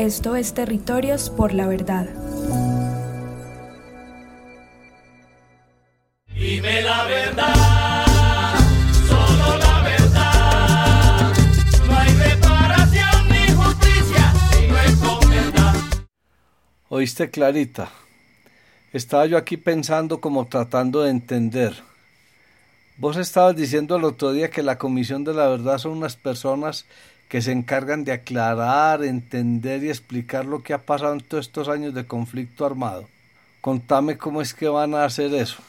[0.00, 2.08] Esto es Territorios por la Verdad.
[6.34, 8.56] Dime la verdad,
[9.06, 11.32] solo la verdad.
[11.86, 15.74] No hay reparación ni justicia si no es con verdad.
[16.88, 17.90] Oíste, Clarita.
[18.94, 21.89] Estaba yo aquí pensando como tratando de entender.
[23.00, 26.84] Vos estabas diciendo el otro día que la Comisión de la Verdad son unas personas
[27.30, 31.70] que se encargan de aclarar, entender y explicar lo que ha pasado en todos estos
[31.70, 33.08] años de conflicto armado.
[33.62, 35.62] Contame cómo es que van a hacer eso.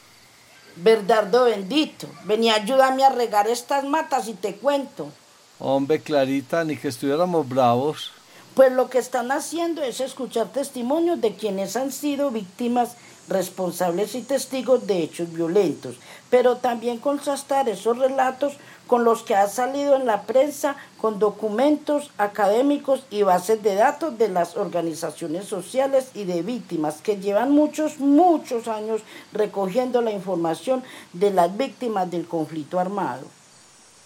[0.75, 5.09] Bernardo bendito, vení ayúdame a regar estas matas y te cuento.
[5.57, 8.11] Hombre, Clarita, ni que estuviéramos bravos.
[8.55, 12.97] Pues lo que están haciendo es escuchar testimonios de quienes han sido víctimas
[13.27, 15.95] responsables y testigos de hechos violentos,
[16.29, 18.53] pero también contrastar esos relatos
[18.87, 24.17] con los que ha salido en la prensa, con documentos académicos y bases de datos
[24.17, 30.83] de las organizaciones sociales y de víctimas que llevan muchos, muchos años recogiendo la información
[31.13, 33.25] de las víctimas del conflicto armado.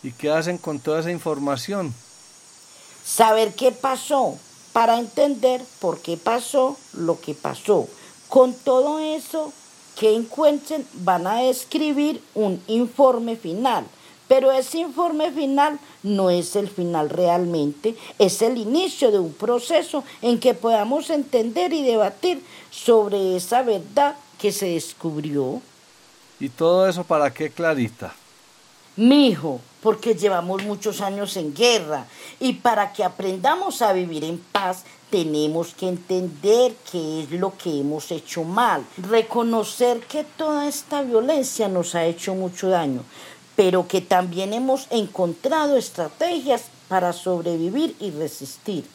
[0.04, 1.92] ¿Y qué hacen con toda esa información?
[3.04, 4.38] Saber qué pasó
[4.72, 7.88] para entender por qué pasó lo que pasó.
[8.36, 9.54] Con todo eso
[9.98, 13.86] que encuentren van a escribir un informe final
[14.28, 20.04] pero ese informe final no es el final realmente, es el inicio de un proceso
[20.22, 22.42] en que podamos entender y debatir
[22.72, 25.62] sobre esa verdad que se descubrió.
[26.40, 28.14] ¿Y todo eso para qué, Clarita?
[28.98, 32.06] Mijo, porque llevamos muchos años en guerra
[32.40, 37.82] y para que aprendamos a vivir en paz tenemos que entender qué es lo que
[37.82, 43.04] hemos hecho mal, reconocer que toda esta violencia nos ha hecho mucho daño,
[43.58, 48.86] pero que también hemos encontrado estrategias para sobrevivir y resistir.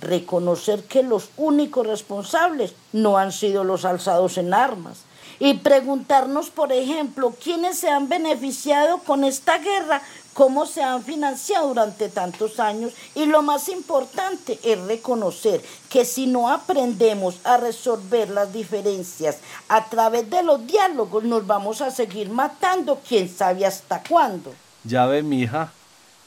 [0.00, 5.04] Reconocer que los únicos responsables no han sido los alzados en armas.
[5.40, 11.68] Y preguntarnos, por ejemplo, quiénes se han beneficiado con esta guerra cómo se han financiado
[11.68, 18.30] durante tantos años y lo más importante es reconocer que si no aprendemos a resolver
[18.30, 19.38] las diferencias
[19.68, 24.54] a través de los diálogos nos vamos a seguir matando quién sabe hasta cuándo.
[24.84, 25.72] Ya ve, mija,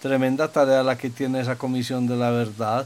[0.01, 2.85] tremenda tarea la que tiene esa comisión de la verdad.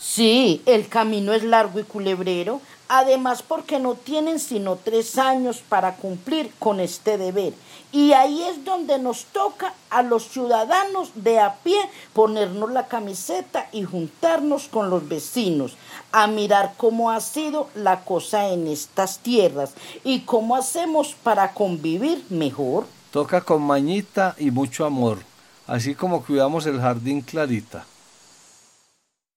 [0.00, 5.96] Sí, el camino es largo y culebrero, además porque no tienen sino tres años para
[5.96, 7.52] cumplir con este deber.
[7.90, 11.78] Y ahí es donde nos toca a los ciudadanos de a pie
[12.12, 15.76] ponernos la camiseta y juntarnos con los vecinos
[16.12, 19.72] a mirar cómo ha sido la cosa en estas tierras
[20.04, 22.86] y cómo hacemos para convivir mejor.
[23.10, 25.18] Toca con mañita y mucho amor,
[25.66, 27.84] así como cuidamos el jardín Clarita.